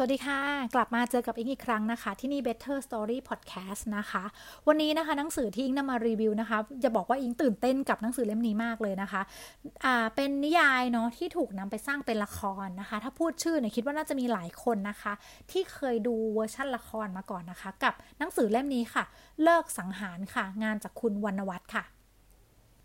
[0.00, 0.40] สวัสดีค่ะ
[0.74, 4.24] กลับมาเจอกับอิงอีกครั้งนะคะ ที่นี่ Better Story Podcast นะคะ
[4.68, 9.22] วันนี้นะคะหนังสือที่อิงนำมารีวิวนะคะ จะบอกว่าอิงตื่นเต้นกับหนังสือเล่มนี้มากเลยนะคะ
[9.84, 15.12] อ่าเป็นนิยายเนาะที่ถูกนำไปสร้างเป็นละครนะคะ ถ้าพูดชื่อเนี่ยคิดว่าน่าจะมีหลายคนนะคะ
[15.50, 19.04] ที่เคยดูเวอร์ชั่นละครมาก่อนนะคะ กับหนังสือเล่มนี้ค่ะ
[19.42, 21.84] ฤกษ์สังหารค่ะ งานจากคุณวรรณวรรธน์ค่ะ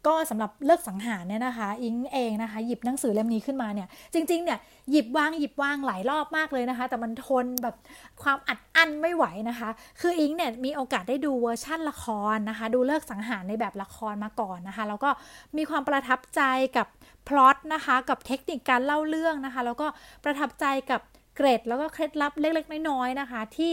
[0.08, 4.60] ก็สำหรับฤกษ์สังหารเนี่ยนะคะ อิงเองนะคะ หยิบหนังสือเล่มนี้ขึ้นมาเนี่ย จริงๆเนี่ย
[4.92, 7.76] หยิบวางหยิบวางหลายรอบมากเลยนะคะ แต่มันทนแบบ
[8.22, 9.70] ความอัดอั้นไม่ไหวนะคะ
[10.02, 15.10] คืออิงเนี่ยมีโอกาสได้ดูเวอร์ชั่นละครนะคะ ดูฤกษ์สังหารในแบบละครมาก่อนนะคะ แล้วก็
[15.58, 16.42] มีความประทับใจ
[16.78, 16.88] กับ
[17.28, 19.88] พล็อตนะคะ กับเทคนิคการเล่าเรื่องนะคะ แล้วก็
[20.24, 21.02] ประทับใจกับ
[21.36, 23.72] เกร็ดแล้วก็เคล็ดลับเล็กๆ น้อยๆนะคะ ที่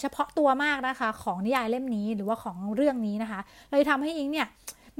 [0.00, 3.40] เฉพาะตัวมากนะคะ ของนิยายเล่มนี้หรือว่าของเรื่องนี้นะคะ
[3.70, 4.46] เลยทำให้อิงเนี่ย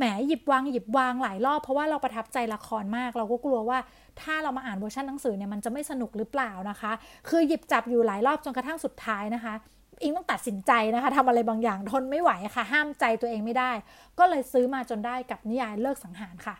[0.00, 3.78] แหมหยิบวางหยิบวางหลายรอบเพราะว่าเราประทับใจละครมาก เราก็กลัวว่า
[4.20, 6.92] ถ้าเรามาอ่านเวอร์ชันหนังสือเนี่ยมันจะไม่สนุกหรือเปล่านะคะ
[7.28, 9.54] คือหยิบจับอยู่หลายรอบจนกระทั่งสุดท้ายนะคะ
[10.02, 13.72] อิงต้องตัดสินใจนะคะทำอะไรบางอย่างทนไม่ไหวค่ะ ห้ามใจตัวเองไม่ได้
[14.18, 16.56] ก็เลยซื้อมาจนได้กับนิยายเลิกสังหารค่ะ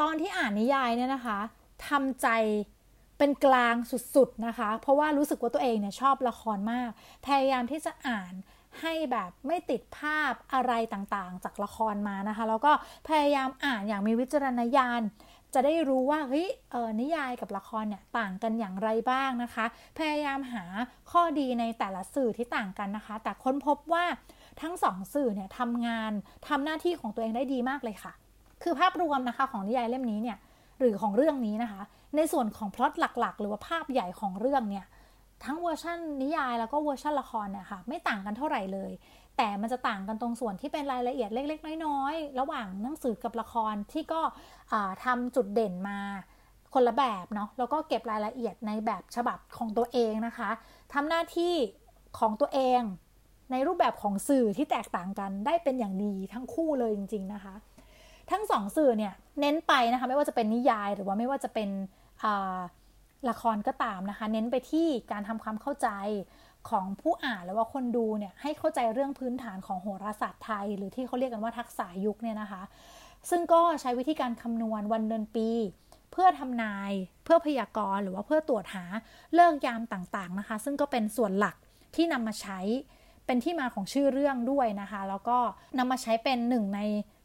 [0.00, 1.38] ตอนที่อ่านนิยายเนี่ยนะคะ
[1.88, 2.28] ทำใจ
[3.18, 3.74] เป็นกลาง
[4.14, 6.90] สุดๆนะคะ เพราะว่ารู้สึกว่าตัวเองเนี่ยชอบละครมาก
[7.26, 8.32] พยายามที่จะอ่าน
[8.80, 12.72] ให้แบบไม่ติดภาพอะไรต่างๆ จากละครมานะคะ แล้วก็
[13.08, 15.02] พยายามอ่านอย่างมีวิจารณญาณ
[15.54, 19.64] จะได้รู้ว่าเฮ้ยเออนิยายกับละครเนี่ยต่างกันอย่างไรบ้างนะคะ
[19.98, 20.64] พยายามหา
[21.10, 24.04] ข้อดีในแต่ละสื่อที่ต่างกันนะคะ แต่ค้นพบว่า
[24.62, 26.12] ทั้งสองสื่อเนี่ยทำงาน
[26.48, 28.12] ทำหน้าที่ของตัวเองได้ดีมากเลยค่ะ
[28.62, 30.38] คือภาพรวมนะคะของนิยายเล่มนี้เนี่ย
[30.80, 31.82] หรือของเรื่องนี้นะคะ
[32.16, 34.86] ในส่วนของพล็อตหลักๆ หรือว่าภาพใหญ่ของเรื่องเนี่ย
[35.44, 38.90] ทั้งเวอร์ชันนิยายแล้วก็เวอร์ชันละครเนี่ยค่ะไม่ต่างกันเท่าไหร่เลย
[39.36, 44.20] แต่มันจะต่างกันตรงส่วนที่เป็นรายละเอียดเล็ก ๆ น้อยๆ ระหว่างหนังสือกับละครที่ก็
[45.04, 45.98] ทำจุดเด่นมา
[46.74, 50.50] คนละแบบเนาะแล้วก็เก็บรายละเอียดในแบบฉบับของตัวเองนะคะ
[50.92, 51.54] ทำหน้าที่
[52.18, 52.80] ของตัวเอง
[53.50, 57.54] ในรูปแบบของสื่อที่แตกต่างกันได้เป็นอย่างดีทั้งคู่เลยจริง ๆนะคะ
[58.30, 61.68] ทั้งสองสื่อเนี่ยเน้นไปนะคะไม่ว่าจะเป็นนิยายหรือว่าไม่ว่าจะเป็น
[63.28, 65.88] ละครก็ตามนะคะ เน้นไปที่การทำความเข้าใจ
[66.70, 72.62] ของผู้อ่านหรือว่าคนดูเนี่ยให้เข้าใจเรื่องพื้นฐานของโหราศาสตร์ไทย หรือที่เขาเรียกกันว่าทักษะยุคเนี่ยนะคะ
[73.30, 75.48] ซึ่งก็ใช้วิธีการคำนวณวันเดือนปี
[76.12, 76.92] เพื่อทำนาย
[77.24, 78.84] เพื่อพยากรณ์หรือว่าเพื่อตรวจหา
[79.34, 81.56] เลิกยามต่างๆนะคะ ซึ่งก็เป็นส่วนหลัก
[81.94, 82.60] ที่นำมาใช้
[83.26, 85.38] เป็นที่มาของชื่อเรื่องด้วยนะคะ แล้วก็
[85.78, 86.80] นำมาใช้เป็นหนึ่งใน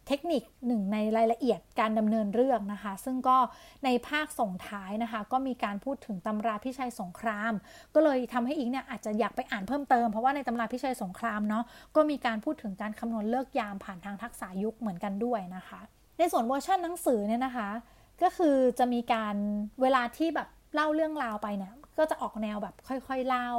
[0.08, 3.38] เทคนิคหนึ่งในรายละเอียดการดำเนินเรื่องนะคะ ซึ่งก็
[3.86, 7.54] ในภาคส่งท้ายนะคะ ก็มีการพูดถึงตำราพิชัยสงคราม
[7.94, 11.64] ก็เลยทำให้อิงเนี่ยอาจจะอยากไปอ่านเพิ่มเติมเพราะว่าในตำราพิชัยสงครามเนาะ
[11.96, 15.80] ก็มีการพูดถึงการคำนวณเลิกยามผ่านทางทักษะยุคเหมือนกันด้วยนะคะ
[16.18, 17.70] ในส่วนเวอร์ชันหนังสือเนี่ยนะคะ
[18.22, 19.36] ก็คือจะมีการ
[19.82, 23.52] เวลาที่แบบเล่าเรื่องราวไปเนี่ย ก็จะออกแนวแบบค่อยๆเล่า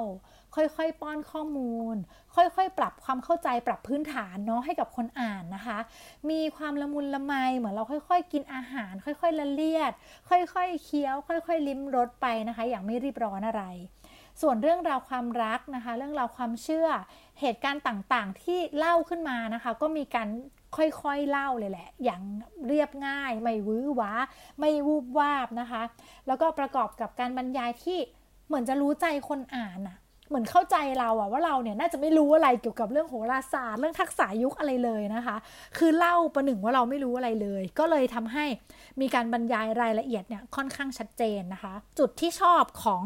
[0.55, 1.97] ค่อยๆ ป้อนข้อมูล
[2.35, 5.79] ค่อยๆ ปรับความเข้าใจปรับพื้นฐานเนาะให้กับคนอ่านนะคะ
[6.31, 9.93] มีความละมุนละไมเหมือนเราค่อยๆ กินอาหาร ค่อยๆ ละเลียด
[10.31, 13.65] ค่อยๆ เคี้ยว ค่อยๆ ลิ้มรสไปนะคะ อย่างไม่รีบร้อนอะไร
[14.43, 16.89] ส่วนเรื่องราวความรักนะคะ เรื่องราวความเชื่อ
[17.41, 20.29] เหตุการณ์ต่างๆ ที่เล่าขึ้นมานะคะ ก็มีการ
[20.77, 22.23] ค่อยๆ เล่าเลยแหละ อย่าง
[22.69, 24.13] เรียบง่าย ไม่วื้อหวา
[24.61, 25.83] ไม่วูบวาบนะคะ
[26.27, 27.99] แล้วก็ประกอบกับการบรรยายที่
[28.47, 35.37] เหมือนจะรู้ใจคนอ่านอะเหมือนเข้าใจเราอะว่าเราเนี่ยน่าจะไม่รู้อะไรเกี่ยวกับเรื่องโหราศาสตร์เรื่องทักษะยุคอะไรเลยนะคะ
[35.79, 38.45] คือเล่าประหนึ่งว่าเราไม่รู้อะไรเลย ก็เลยทำให้
[39.01, 43.03] มีการบรรยายรายละเอียดเนี่ยค่อนข้างชัดเจนนะคะ จุดที่ชอบของ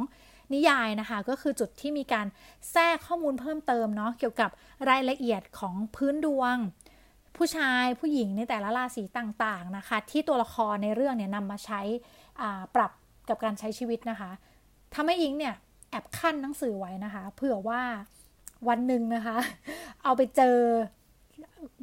[0.54, 2.26] นิยายนะคะก็คือจุดที่มีการ
[2.72, 4.50] แทรกข้อมูลเพิ่มเติมเนาะเกี่ยวกับ
[4.90, 6.56] รายละเอียดของพื้นดวง
[7.36, 11.80] ผู้ชายผู้หญิงในแต่ละราศีต่างๆนะคะ ที่ตัวละครในเรื่องเนี่ยนำมาใช้
[12.74, 12.92] ปรับ
[13.28, 14.30] กับการใช้ชีวิตนะคะ
[14.94, 15.54] ทำให้อิงเนี่ย
[15.90, 17.82] แอบขั้นหนังสือไว้นะคะ เผื่อว่า
[18.68, 19.36] วันหนึ่งนะคะ
[20.04, 20.56] เอาไปเจอ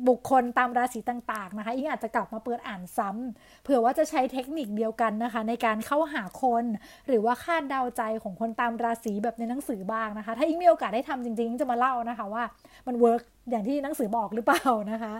[0.07, 6.65] บุคคลตามราศีต่างๆนะคะอิงอาจจะกลับมาเปิดอ่านซ้ำเผื่อว่าจะใช้เทคนิคเดียวกันนะคะ ในการเข้าหาคน
[7.07, 12.43] หรือว่าคาดเดาใจของคนตามราศีแบบในหนังสือบ้างนะคะ ถ้าอิงมีโอกาสได้ทำจริงๆ จะมาเล่านะคะว่า
[12.87, 15.13] มัน work อย่างที่หนังสือบอกหรือเปล่านะคะ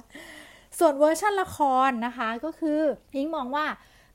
[0.79, 2.79] ส่วนเวอร์ชันละครนะคะก็คือ
[3.15, 3.65] อิงมองว่า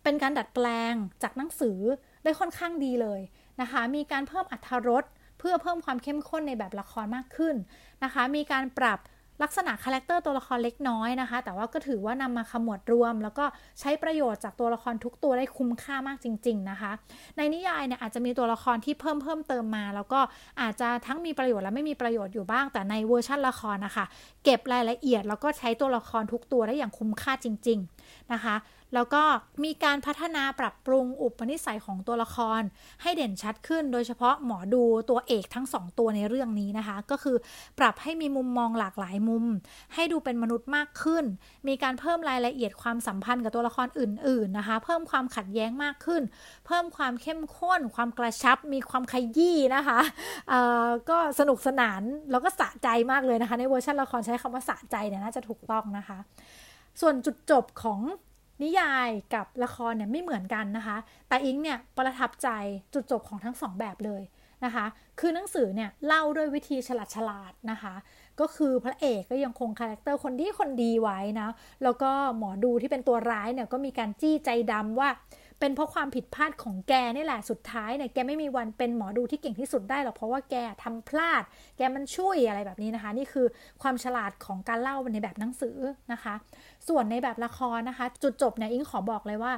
[0.03, 1.79] เป็นการดัดแปลงจากหนังสือ
[2.25, 3.21] ได้ค่อนข้างดีเลย
[3.61, 5.05] นะคะ มีการเพิ่มอรรถรส
[5.39, 7.57] เพื่อเพิ่มความเข้มข้นในแบบละครมากขึ้น
[8.05, 8.99] นะคะ มีการปรับ
[9.43, 13.45] ลักษณะ character ตัวละครเล็กน้อยนะคะ แต่ว่าก็ถือว่านำมาขมวดรวม แล้วก็
[13.81, 16.93] ใช้ประโยชน์จากตัวละครทุกตัวได้คุ้มค่ามากจริง ๆนะคะ
[17.37, 20.21] ในนิยายเนี่ยอาจจะมีตัวละครที่เพิ่มเพิ่มเติมมา แล้วก็
[20.61, 24.05] อาจจะทั้งมีประโยชน์และไม่มีประโยชน์อยู่บ้าง แต่ในเวอร์ชันละครนะคะ
[24.45, 28.57] เก็บรายละเอียด แล้วก็ใช้ตัวละครทุกตัวได้อย่างคุ้มค่าจริง ๆนะคะ
[28.95, 29.23] แล้วก็
[29.65, 32.61] มีการพัฒนาปรับปรุงอุปนิสัยของตัวละคร
[33.03, 37.37] ให้เด่นชัดขึ้น โดยเฉพาะหมอดูตัวเอกทั้งสองตัวในเรื่องนี้นะคะ ก็คือ
[37.79, 39.43] ปรับให้มีมุมมองหลากหลายมุม
[39.95, 41.25] ให้ดูเป็นมนุษย์มากขึ้น
[41.69, 46.23] มีการเพิ่มรายละเอียดความสัมพันธ์กับตัวละครอื่น ๆ นะคะ เพิ่มความขัดแย้งมากขึ้น
[46.67, 50.01] เพิ่มความเข้มข้น ความกระชับ มีความขยี้นะคะ
[51.11, 56.19] ก็สนุกสนานแล้วก็สะใจมากเลยนะคะ ในเวอร์ชันละครใช้คำว่าสะใจเนี่ยน่าจะถูกต้องนะคะ
[57.01, 58.01] ส่วนจุดจบของ
[58.63, 60.97] นิยายกับละครเนี่ยไม่เหมือนกันนะคะ
[61.29, 62.49] แต่อิงเนี่ยประทับใจ
[62.95, 64.23] จุดจบของทั้งสองแบบเลย
[64.65, 64.87] นะคะ
[65.21, 67.95] คือหนังสือเนี่ยเล่าด้วยวิธีฉลาดฉลาดนะคะ
[68.41, 71.49] ก็คือพระเอกก็ยังคงคาแรคเตอร์คนที่คนดีไว้นะ
[71.83, 75.11] แล้วก็หมอดูที่เป็นตัวร้ายเนี่ยก็มีการจี้ใจดำว่า
[75.61, 81.43] เป็นเพราะความผิดพลาดของแกนี่แหละ สุดท้ายเนี่ยแกไม่มีวันเป็นหมอดูที่เก่งที่สุดได้หรอก เพราะว่าแกทำพลาด
[81.77, 83.47] แกมันช่วยอะไรแบบนี้นะคะ นี่คือ
[83.83, 85.79] ความฉลาดของการเล่าในแบบหนังสือ
[86.13, 86.35] นะคะ
[86.89, 89.53] ส่วนในแบบละครนะคะ จุดจบเนี่ยอิงขอบอกเลยว่า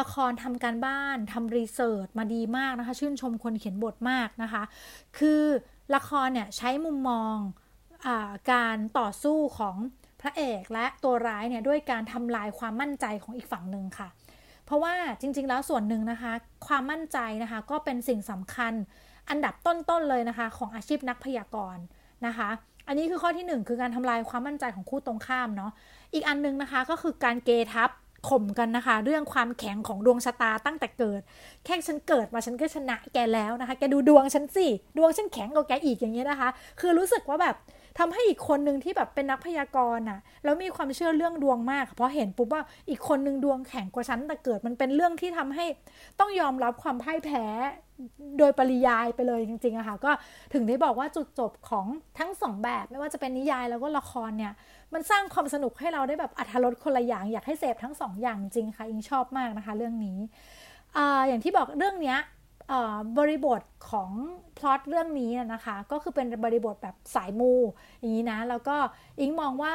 [0.00, 4.62] ละครทำการบ้านทำรีเสิร์ชมาดีมากนะคะ ชื่นชมคนเขียนบทมากนะคะ
[5.18, 5.42] คือ
[5.94, 7.36] ละครเนี่ยใช้มุมมอง
[8.06, 8.08] อ
[8.52, 9.76] การต่อสู้ของ
[10.20, 14.08] พระเอกและตัวร้ายเนี่ยด้วยการทำลายความมั่นใจของอีกฝั่งหนึ่งค่ะ
[14.64, 16.32] เพราะว่าจริง ๆ แล้วส่วนหนึ่งนะคะ
[16.66, 18.72] ความมั่นใจนะคะ ก็เป็นสิ่งสำคัญ
[19.28, 21.82] อันดับต้น ๆ เลยนะคะ ของอาชีพนักพยากรณ์
[22.26, 22.48] นะคะ
[22.86, 25.72] อันนี้คือข้อที่ 1 คือการทำลายความมั่นใจของคู่ตรงข้ามเนาะ
[26.14, 27.90] อีกอันนึงนะคะก็คือการเกทับ
[28.28, 31.20] ข่มกันนะคะ เรื่องความแข็งของดวงชะตาตั้งแต่เกิด
[31.64, 34.66] แค่ฉันเกิดมาฉันก็ชนะแกแล้วนะคะ แกดูดวงฉันสิ
[34.96, 36.48] ดวงฉันแข็งกว่าแกอีกอย่างเงี้ยนะคะ
[36.80, 37.56] คือรู้สึกว่าแบบ
[37.98, 45.66] ทำให้อีกคนหนึ่งที่แบบเป็นนักพยากรณ์อะแล้วมีความเชื่อเรื่องดวงมาก เพราะเห็นปุ๊บว่าอีกคนหนึ่งดวงแข็งกว่าฉันแต่เกิดมันเป็นเรื่องที่ทำให้
[46.20, 47.44] ต้องยอมรับความพ่ายแพ้
[48.38, 50.10] โดยปริยายไปเลยจริงๆอะค่ะก็
[50.52, 51.86] ถึงได้บอกว่าจุดจบของ
[52.18, 54.52] ทั้งสองแบบไม่ว่าจะเป็นนิยายแล้วก็ละครเนี่ย
[54.94, 60.18] มันสร้างความสนุกให้เราได้แบบอัธรสคนละอย่างอยากให้เสพทั้งสองอย่างจริงค่ะอิงชอบมากนะคะ เรื่องนี้
[60.96, 60.98] อ
[61.28, 62.18] อย่างที่บอกเรื่องเนี้ย
[63.18, 64.10] บริบทของ
[64.58, 67.52] พล็อตเรื่องนี้นะคะ ก็คือเป็นบริบทแบบสายมู
[67.98, 68.76] อย่างนี้นะ แล้วก็
[69.20, 69.74] อิงมองว่า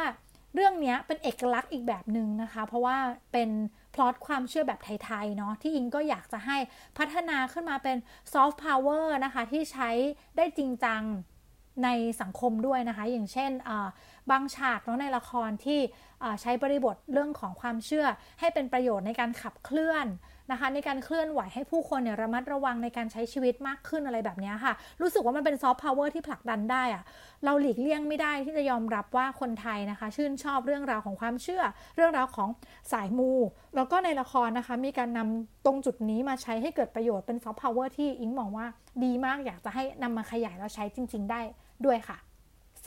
[0.54, 2.98] เรื่องนี้เป็นเอกลักษณ์อีกแบบหนึ่งนะคะ เพราะว่า
[3.32, 3.50] เป็น
[3.94, 6.58] พล็อตความเชื่อแบบไทยๆเนาะที่อิงก็อยากจะให้
[6.98, 7.98] พัฒนาขึ้นมาเป็น
[8.34, 9.90] ซอฟต์พาวเวอร์นะคะ ที่ใช้
[10.38, 11.04] ได้จริงจัง
[11.84, 11.90] ใน
[12.22, 13.52] สังคมด้วยนะคะ อย่างเช่น
[14.32, 15.80] บางฉากเนาะในละครที่
[16.42, 18.06] ใช้บริบทเรื่องของความเชื่อ
[18.40, 20.08] ให้เป็นประโยชน์ในการขับเคลื่อน
[20.52, 27.04] นะคะในการเคลื่อนไหวให้ผู้คนเนี่ยระมัดระวังในการใช้ชีวิตมากขึ้นอะไรแบบนี้ค่ะ รู้สึกว่ามันเป็นซอฟต์พาวเวอร์ที่ผลักดันได้อะ
[27.46, 31.64] เราหลีกเลี่ยงไม่ได้ที่จะยอมรับว่าคนไทยนะคะ ชื่นชอบเรื่องราวของความเชื่อ
[31.96, 32.50] เรื่องราวของ
[32.92, 33.32] สายมู
[33.76, 38.66] แล้วก็ในละครนะคะ มีการนำตรงจุดนี้มาใช้ให้เกิดประโยชน์เป็นซอฟต์พาวเวอร์ที่อิงมองว่า
[39.04, 41.42] ดีมากอยากจะให้นำมาขยายแล้วใช้จริง ๆ ได้
[41.86, 42.18] ด้วยค่ะ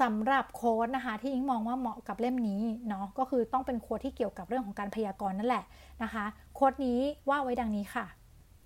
[0.00, 5.64] สำหรับโค้ดนะคะที่อิงมองว่าเหมาะกับเล่มนี้เนาะก็คือต้องเป็นโค้ดที่เกี่ยวกับเรื่องของการพยากรณ์นั่นแหละ
[6.02, 8.06] นะคะโค้ดนี้ว่าไว้ดังนี้ค่ะ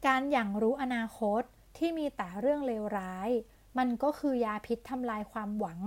[0.06, 1.42] การอย่างรู้อนาคต
[1.78, 3.30] ที่มีแต่เรื่องเลวร้าย
[3.78, 5.78] มันก็คือยาพิษทำลายความหวัง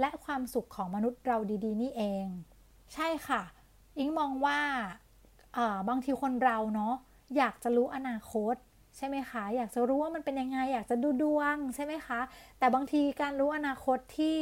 [0.00, 2.26] และความสุขของมนุษย์เราดีๆ นี่เอง
[2.94, 3.42] ใช่ค่ะ
[3.98, 4.58] อิงมองว่า
[5.88, 6.94] บางทีคนเราเนาะ
[7.36, 8.54] อยากจะรู้อนาคต
[8.96, 12.20] ใช่ไหมคะ อยากจะรู้ว่ามันเป็นยังไง อยากจะดูดวงใช่ไหมคะ
[12.58, 14.38] แต่บางทีการรู้อนาคตที่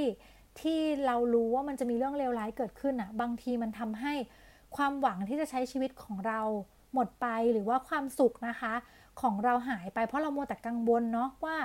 [0.63, 4.15] ที่เรารู้ว่ามันจะมีเรื่องเลวร้ายเกิดขึ้นอะ่ะ บางทีมันทำให้
[4.77, 6.41] ความหวังที่จะใช้ชีวิตของเรา
[6.95, 8.75] หมดไปหรือว่าความสุขนะคะ
[9.21, 11.57] ของเราหายไปเพราะเราโมแต่กังวลเนาะว่า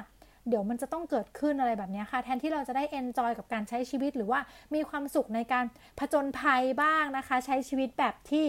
[0.50, 4.40] เดี๋ยวมันจะต้องเกิดขึ้นอะไรแบบนี้ค่ะ แทนที่เราจะได้ enjoy กับการใช้ชีวิตหรือว่า
[4.76, 5.66] มีความสุขในการ
[6.00, 8.46] ผจญภัยบ้างนะคะ ใช้ชีวิตแบบที่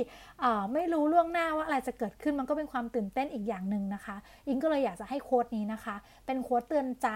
[0.73, 7.09] ไม่รู้ล่วงหน้าว่าอะไรจะเกิดขึ้นมันก็เป็นความตื่นเต้นอีกอย่างหนึ่งนะคะ อิงก็เลยอยากจะให้โควทนี้นะคะ เป็นโควทเตือนใจ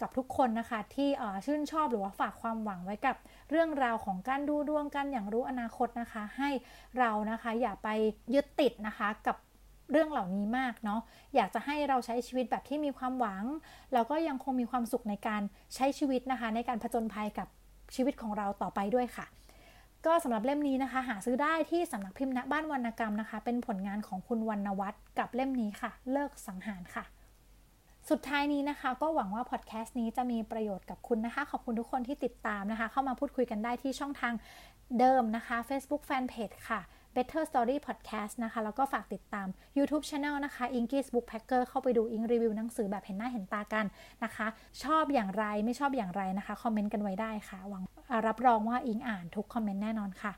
[0.00, 1.08] กับทุกคนนะคะ ที่
[1.46, 3.16] ชื่นชอบหรือว่าฝากความหวังไว้กับ
[3.50, 6.50] เรื่องราวของการดูดวงกันอย่างรู้อนาคตนะคะ ให้
[6.98, 7.88] เรานะคะอย่าไป
[8.34, 9.36] ยึดติดนะคะกับ
[9.90, 11.00] เรื่องเหล่านี้มากเนาะ
[11.34, 13.44] อยากจะให้เราใช้ชีวิตแบบที่มีความหวัง
[13.92, 15.42] แล้วก็ยังคงมีความสุขในการ
[15.74, 17.48] ใช้ชีวิตนะคะ ในการผจญภัยกับ
[17.94, 19.26] ชีวิตของเราต่อไปด้วยค่ะ
[20.06, 27.04] ก็สำหรับเล่มนี้นะคะ หาซื้อได้ที่สำนักพิมพ์ณบ้านวรรณกรรมนะคะ เป็นผลงานของคุณวรรณวัฒน์กับเล่มนี้ค่ะ เลิกสังหารค่ะ
[28.10, 34.34] สุดท้ายนี้นะคะ ก็หวังว่าพอดแคสต์นี้จะมีประโยชน์กับคุณนะคะ ขอบคุณทุกคนที่ติดตามนะคะ เข้ามาพูดคุยกันได้ที่ช่องทาง
[34.98, 36.80] เดิมนะคะ Facebook Fanpage ค่ะ
[37.14, 39.48] Better Story Podcast นะคะ แล้วก็ฝากติดตาม
[39.78, 43.86] YouTube Channel นะคะ Inky's Book Packer เข้าไปดูอิงรีวิวหนังสือแบบเห็นหน้าเห็นตากัน
[44.24, 44.46] นะคะ
[44.82, 47.82] ชอบอย่างไรไม่ชอบอย่างไรนะคะ คอมเมนต์กันไว้ได้ค่ะ หวัง
[48.26, 50.32] รับรองว่าอิงอ่านทุกคอมเมนต์แน่นอนค่ะ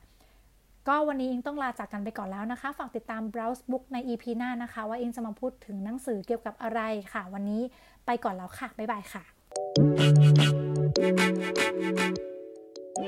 [0.88, 6.80] ก็วันนี้อิงต้องลาจากกันไปก่อนแล้วนะคะ ฝากติดตาม Browse Book ใน EP หน้านะคะ ว่าอิงจะมาพูดถึงหนังสือเกี่ยวกับอะไร
[7.12, 7.62] ค่ะ วันนี้
[8.06, 9.22] ไปก่อนแล้วค่ะ บ๊ายบายค่ะ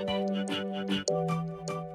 [0.07, 1.11] Thank
[1.89, 1.94] you.